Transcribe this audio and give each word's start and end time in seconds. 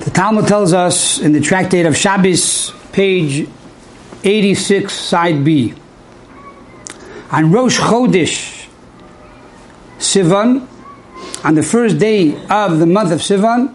The 0.00 0.10
Talmud 0.10 0.48
tells 0.48 0.72
us 0.72 1.20
in 1.20 1.32
the 1.32 1.42
tractate 1.42 1.84
of 1.84 1.94
Shabbos, 1.94 2.72
page 2.90 3.46
86, 4.24 4.90
side 4.90 5.44
B. 5.44 5.74
On 7.30 7.52
Rosh 7.52 7.78
Chodesh, 7.78 8.66
Sivan, 9.98 10.66
on 11.44 11.54
the 11.54 11.62
first 11.62 11.98
day 11.98 12.34
of 12.46 12.78
the 12.78 12.86
month 12.86 13.12
of 13.12 13.20
Sivan, 13.20 13.74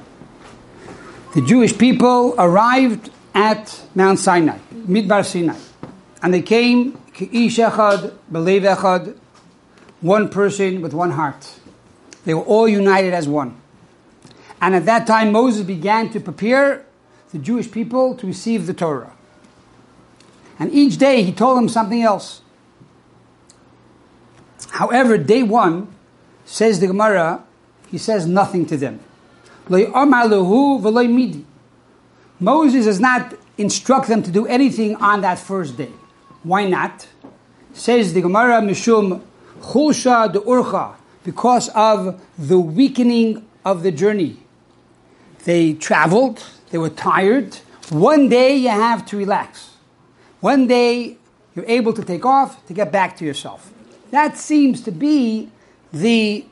the 1.36 1.42
Jewish 1.44 1.78
people 1.78 2.34
arrived 2.40 3.12
at 3.36 3.80
Mount 3.94 4.18
Sinai, 4.18 4.58
Midbar 4.74 5.24
Sinai. 5.24 5.60
And 6.24 6.34
they 6.34 6.42
came, 6.42 6.98
Ish 7.20 7.58
Echad, 7.58 8.18
Belev 8.32 8.76
Echad, 8.76 9.16
one 10.02 10.30
person 10.30 10.82
with 10.82 10.96
one 10.96 11.12
heart. 11.12 11.60
They 12.26 12.34
were 12.34 12.42
all 12.42 12.68
united 12.68 13.14
as 13.14 13.28
one. 13.28 13.62
And 14.62 14.76
at 14.76 14.86
that 14.86 15.06
time, 15.06 15.32
Moses 15.32 15.64
began 15.64 16.10
to 16.12 16.20
prepare 16.20 16.86
the 17.32 17.40
Jewish 17.40 17.70
people 17.72 18.16
to 18.16 18.28
receive 18.28 18.68
the 18.68 18.74
Torah. 18.74 19.14
And 20.58 20.74
each 20.74 20.98
day 20.98 21.24
he 21.24 21.32
told 21.32 21.58
them 21.58 21.68
something 21.68 22.02
else. 22.02 22.42
However, 24.72 25.18
day 25.18 25.44
one, 25.44 25.94
says 26.46 26.80
the 26.80 26.88
Gemara, 26.88 27.44
he 27.90 27.98
says 27.98 28.26
nothing 28.26 28.66
to 28.68 28.78
them. 28.78 29.00
Moses 32.40 32.86
does 32.86 33.00
not 33.00 33.34
instruct 33.58 34.08
them 34.08 34.22
to 34.24 34.32
do 34.32 34.46
anything 34.48 34.96
on 34.98 35.22
that 35.22 35.40
first 35.40 35.78
day. 35.78 35.92
Why 36.44 36.68
not? 36.68 37.08
Says 37.74 38.14
the 38.14 38.22
Gemara, 38.22 38.62
Mishum 38.62 39.22
Chulsha 39.60 40.32
de 40.32 40.40
Urcha, 40.40 40.96
because 41.24 41.70
of 41.70 42.22
the 42.38 42.60
weakening 42.60 43.46
of 43.64 43.82
the 43.84 43.92
journey. 43.92 44.38
They 45.46 45.74
traveled, 45.74 46.44
they 46.72 46.78
were 46.78 46.90
tired. 46.90 47.56
One 47.90 48.30
day 48.30 48.58
you 48.58 48.70
have 48.70 49.06
to 49.08 49.18
relax. 49.18 49.76
One 50.42 50.68
day 50.68 51.18
you're 51.56 51.66
able 51.68 51.94
to 51.94 52.04
take 52.04 52.26
off 52.26 52.66
to 52.68 52.74
get 52.74 52.92
back 52.92 53.16
to 53.18 53.26
yourself. 53.26 53.72
That 54.12 54.38
seems 54.38 54.82
to 54.82 54.92
be 54.92 55.50
the 55.94 56.46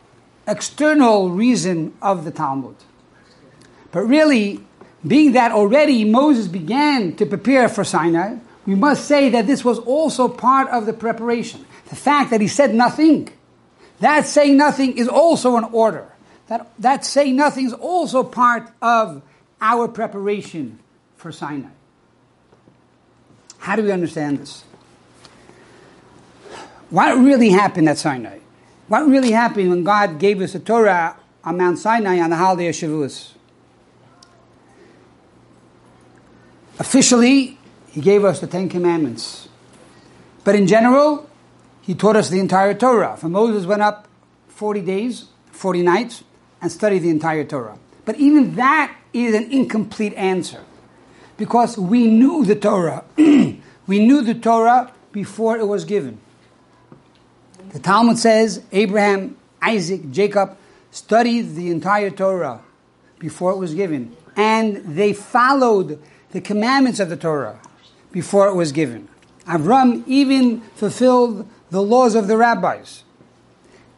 external 0.48 1.30
reason 1.32 1.94
of 2.02 2.23
the 2.23 2.32
Talmud. 2.32 2.76
But 3.92 4.02
really, 4.02 4.64
being 5.06 5.34
that 5.34 5.52
already 5.52 6.06
Moses 6.06 6.48
began 6.48 7.16
to 7.16 7.26
prepare 7.26 7.70
for 7.70 7.84
Sinai, 7.84 8.38
we 8.66 8.76
must 8.76 9.06
say 9.06 9.30
that 9.30 9.48
this 9.48 9.66
was 9.66 9.80
also 9.80 10.28
part 10.28 10.70
of 10.70 10.86
the 10.86 10.94
preparation. 10.94 11.66
The 11.89 11.95
fact 11.95 12.30
that 12.30 12.42
he 12.42 12.48
said 12.48 12.73
nothing, 12.76 13.30
that 14.00 14.28
saying 14.28 14.56
nothing 14.56 14.98
is 14.98 15.08
also 15.08 15.58
an 15.58 15.66
order. 15.66 16.12
That, 16.54 16.70
that 16.78 17.26
nothing 17.30 17.66
is 17.66 17.73
also 17.73 18.22
part 18.22 18.70
of 18.80 19.23
our 19.59 19.88
preparation 19.88 20.78
for 21.18 21.32
Sinai. 21.32 21.72
How 23.58 23.76
do 23.76 23.82
we 23.82 23.92
understand 23.92 24.38
this? 24.38 24.64
What 26.92 27.18
really 27.18 27.50
happened 27.50 27.90
at 27.90 27.98
Sinai? 27.98 28.38
What 28.88 29.08
really 29.08 29.32
happened 29.32 29.72
when 29.72 29.84
God 29.84 30.20
gave 30.20 30.42
us 30.42 30.54
the 30.54 30.60
Torah 30.60 31.18
on 31.44 31.58
Mount 31.58 31.80
Sinai 31.80 32.20
on 32.20 32.30
the 32.30 32.36
holiday 32.36 32.67
of 32.67 32.76
Shavuos? 32.76 33.32
Officially, 36.78 37.58
He 37.88 38.00
gave 38.00 38.23
us 38.23 38.42
the 38.42 38.48
Ten 38.48 38.70
Commandments. 38.70 39.50
But 40.44 40.54
in 40.54 40.67
general, 40.67 41.28
He 41.82 41.95
taught 41.95 42.16
us 42.16 42.30
the 42.30 42.40
entire 42.40 42.76
Torah. 42.76 43.17
For 43.17 43.28
Moses 43.28 43.66
went 43.66 43.82
up 43.82 44.08
40 44.50 44.82
days, 44.82 45.26
40 45.52 45.82
nights, 45.82 46.23
and 46.64 46.72
study 46.72 46.97
the 46.97 47.09
entire 47.09 47.44
Torah. 47.44 47.78
But 48.06 48.16
even 48.16 48.56
that 48.56 48.95
is 49.11 49.36
an 49.36 49.52
incomplete 49.52 50.14
answer. 50.14 50.64
Because 51.36 51.78
we 51.78 52.08
knew 52.08 52.45
the 52.45 52.55
Torah. 52.55 53.03
we 53.17 53.59
knew 54.00 54.22
the 54.22 54.33
Torah 54.33 54.94
before 55.11 55.58
it 55.58 55.67
was 55.67 55.83
given. 55.83 56.20
The 57.73 57.80
Talmud 57.80 58.17
says 58.17 58.64
Abraham, 58.71 59.36
Isaac, 59.61 60.10
Jacob 60.10 60.58
studied 60.89 61.55
the 61.55 61.70
entire 61.70 62.10
Torah 62.10 62.61
before 63.20 63.52
it 63.52 63.58
was 63.58 63.73
given. 63.73 64.15
And 64.38 64.95
they 64.95 65.11
followed 65.11 66.02
the 66.32 66.39
commandments 66.39 67.02
of 67.02 67.09
the 67.09 67.17
Torah 67.17 67.59
before 68.14 68.48
it 68.48 68.55
was 68.55 68.71
given. 68.71 69.09
Avram 69.48 70.04
even 70.08 70.61
fulfilled 70.76 71.45
the 71.71 71.82
laws 71.82 72.15
of 72.15 72.27
the 72.27 72.38
rabbis. 72.38 73.04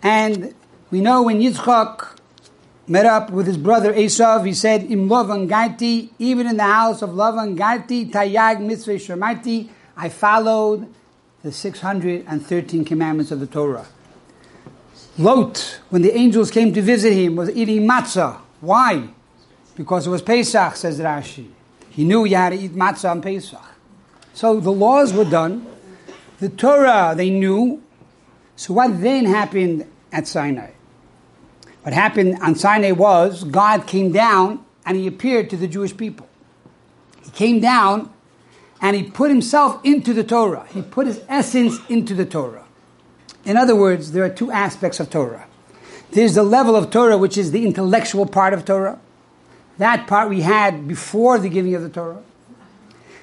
And 0.01 0.55
we 0.89 0.99
know 0.99 1.21
when 1.21 1.41
Yitzchak 1.41 2.15
met 2.87 3.05
up 3.05 3.31
with 3.31 3.47
his 3.47 3.57
brother 3.57 3.93
Esav, 3.93 4.45
he 4.45 4.53
said, 4.53 4.83
Im 4.83 5.09
Lavan 5.09 5.49
Garti, 5.49 6.09
even 6.19 6.47
in 6.47 6.57
the 6.57 6.63
house 6.63 7.01
of 7.01 7.11
Lavan 7.11 7.57
Garti, 7.57 8.09
Tayag 8.09 8.61
Mitzvah 8.61 8.95
Shemati, 8.95 9.69
I 9.97 10.09
followed 10.09 10.93
the 11.41 11.51
613 11.51 12.85
commandments 12.85 13.31
of 13.31 13.39
the 13.39 13.47
Torah. 13.47 13.87
Lot, 15.17 15.79
when 15.89 16.01
the 16.01 16.15
angels 16.15 16.51
came 16.51 16.73
to 16.73 16.81
visit 16.81 17.13
him, 17.13 17.35
was 17.35 17.49
eating 17.51 17.87
matzah. 17.87 18.39
Why? 18.61 19.09
Because 19.75 20.07
it 20.07 20.09
was 20.09 20.21
Pesach, 20.21 20.75
says 20.75 20.99
Rashi. 20.99 21.49
He 21.89 22.03
knew 22.03 22.25
you 22.25 22.35
had 22.35 22.49
to 22.49 22.57
eat 22.57 22.73
matzah 22.75 23.11
on 23.11 23.21
Pesach. 23.21 23.61
So 24.33 24.59
the 24.59 24.71
laws 24.71 25.13
were 25.13 25.23
done. 25.23 25.65
The 26.39 26.49
Torah 26.49 27.13
they 27.15 27.29
knew. 27.29 27.81
So 28.57 28.73
what 28.73 29.01
then 29.01 29.25
happened 29.25 29.89
at 30.11 30.27
Sinai? 30.27 30.71
What 31.85 31.93
happened 31.93 32.39
on 32.41 32.55
Sinai 32.55 32.93
was 32.93 33.43
God 33.43 33.85
came 33.85 34.11
down 34.11 34.65
and 34.87 34.97
he 34.97 35.05
appeared 35.05 35.51
to 35.51 35.55
the 35.55 35.67
Jewish 35.67 35.95
people. 35.95 36.27
He 37.23 37.29
came 37.29 37.59
down 37.59 38.11
and 38.81 38.95
he 38.95 39.03
put 39.03 39.29
himself 39.29 39.85
into 39.85 40.11
the 40.11 40.23
Torah. 40.23 40.65
He 40.73 40.81
put 40.81 41.05
his 41.05 41.21
essence 41.29 41.77
into 41.87 42.15
the 42.15 42.25
Torah. 42.25 42.65
In 43.43 43.55
other 43.55 43.75
words, 43.75 44.13
there 44.13 44.23
are 44.23 44.29
two 44.29 44.49
aspects 44.49 44.99
of 44.99 45.11
Torah. 45.11 45.45
There's 46.09 46.33
the 46.33 46.41
level 46.41 46.75
of 46.75 46.89
Torah, 46.89 47.19
which 47.19 47.37
is 47.37 47.51
the 47.51 47.63
intellectual 47.63 48.25
part 48.25 48.55
of 48.55 48.65
Torah. 48.65 48.99
That 49.77 50.07
part 50.07 50.27
we 50.27 50.41
had 50.41 50.87
before 50.87 51.37
the 51.37 51.49
giving 51.49 51.75
of 51.75 51.83
the 51.83 51.89
Torah. 51.89 52.23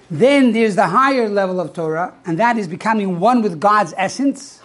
Then 0.09 0.53
there's 0.53 0.77
the 0.77 0.87
higher 0.87 1.29
level 1.29 1.59
of 1.59 1.73
Torah, 1.73 2.15
and 2.25 2.39
that 2.39 2.57
is 2.57 2.69
becoming 2.69 3.19
one 3.19 3.43
with 3.43 3.59
God's 3.59 3.93
essence. 3.97 4.61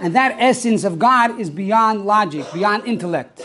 And 0.00 0.14
that 0.14 0.36
essence 0.38 0.84
of 0.84 0.98
God 0.98 1.40
is 1.40 1.50
beyond 1.50 2.04
logic, 2.04 2.46
beyond 2.52 2.86
intellect, 2.86 3.42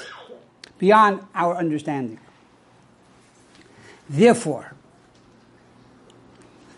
beyond 0.78 1.22
our 1.34 1.56
understanding. 1.56 2.20
Therefore, 4.10 4.74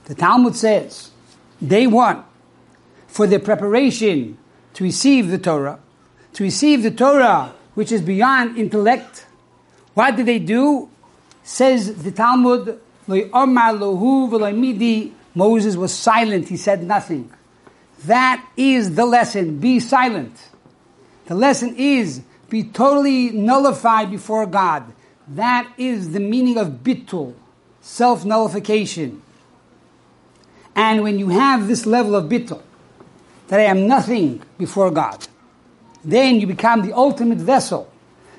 the 0.05 0.15
Talmud 0.15 0.55
says, 0.55 1.11
day 1.65 1.87
one, 1.87 2.23
for 3.07 3.25
the 3.25 3.39
preparation 3.39 4.37
to 4.73 4.83
receive 4.83 5.29
the 5.29 5.37
Torah, 5.37 5.79
to 6.33 6.43
receive 6.43 6.83
the 6.83 6.91
Torah 6.91 7.53
which 7.73 7.91
is 7.91 8.01
beyond 8.01 8.57
intellect, 8.57 9.25
what 9.93 10.15
did 10.15 10.25
they 10.25 10.39
do? 10.39 10.89
Says 11.43 12.03
the 12.03 12.11
Talmud, 12.11 12.79
Moses 15.35 15.75
was 15.75 15.93
silent, 15.93 16.47
he 16.49 16.57
said 16.57 16.83
nothing. 16.83 17.31
That 18.05 18.45
is 18.57 18.95
the 18.95 19.05
lesson. 19.05 19.59
Be 19.59 19.79
silent. 19.79 20.35
The 21.25 21.35
lesson 21.35 21.75
is 21.77 22.21
be 22.49 22.63
totally 22.63 23.31
nullified 23.31 24.11
before 24.11 24.45
God. 24.45 24.93
That 25.27 25.71
is 25.77 26.11
the 26.11 26.19
meaning 26.19 26.57
of 26.57 26.83
bitul, 26.83 27.33
self 27.81 28.25
nullification. 28.25 29.21
And 30.75 31.03
when 31.03 31.17
you 31.17 31.29
have 31.29 31.67
this 31.67 31.85
level 31.85 32.15
of 32.15 32.25
bitul, 32.25 32.61
that 33.47 33.59
I 33.59 33.63
am 33.63 33.87
nothing 33.87 34.41
before 34.57 34.91
God, 34.91 35.25
then 36.03 36.39
you 36.39 36.47
become 36.47 36.81
the 36.81 36.93
ultimate 36.93 37.37
vessel 37.37 37.89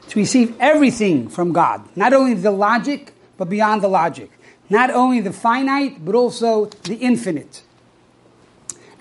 to 0.08 0.18
receive 0.18 0.54
everything 0.60 1.28
from 1.28 1.52
God. 1.52 1.82
Not 1.96 2.12
only 2.12 2.34
the 2.34 2.50
logic, 2.50 3.12
but 3.36 3.48
beyond 3.48 3.82
the 3.82 3.88
logic. 3.88 4.30
Not 4.68 4.90
only 4.90 5.20
the 5.20 5.32
finite, 5.32 6.04
but 6.04 6.14
also 6.14 6.66
the 6.66 6.96
infinite. 6.96 7.62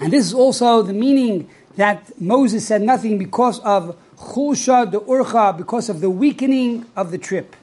And 0.03 0.11
this 0.11 0.25
is 0.25 0.33
also 0.33 0.81
the 0.81 0.91
meaning 0.91 1.47
that 1.77 2.19
Moses 2.19 2.67
said 2.67 2.81
nothing 2.81 3.17
because 3.17 3.61
of 3.61 3.97
chulsha 4.17 4.91
de 4.91 4.99
urcha, 4.99 5.57
because 5.57 5.87
of 5.87 6.01
the 6.01 6.09
weakening 6.09 6.85
of 6.93 7.09
the 7.11 7.17
trip. 7.17 7.55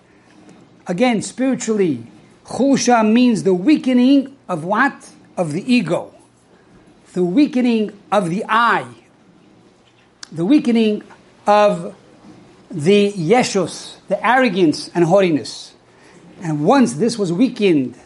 Again, 0.87 1.21
spiritually, 1.21 2.07
chulsha 2.47 3.07
means 3.07 3.43
the 3.43 3.53
weakening 3.53 4.35
of 4.49 4.65
what? 4.65 5.11
Of 5.37 5.53
the 5.53 5.71
ego. 5.71 6.15
The 7.13 7.23
weakening 7.23 7.93
of 8.11 8.31
the 8.31 8.47
I. 8.49 8.87
The 10.33 10.47
weakening 10.47 11.03
of 11.47 11.95
the 12.71 13.13
yeshus, 13.13 13.97
the 14.09 14.27
arrogance 14.27 14.89
and 14.95 15.05
haughtiness. 15.05 15.75
And 16.41 16.65
once 16.65 16.95
this 16.95 17.19
was 17.19 17.35
weakened 17.35 17.97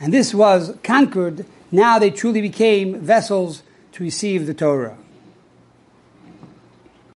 and 0.00 0.10
this 0.10 0.32
was 0.32 0.74
conquered, 0.82 1.44
now 1.70 1.98
they 1.98 2.10
truly 2.10 2.40
became 2.40 2.98
vessels 2.98 3.62
to 3.94 4.02
receive 4.02 4.48
the 4.48 4.54
Torah. 4.54 4.98